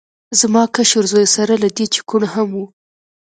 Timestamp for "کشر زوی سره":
0.75-1.53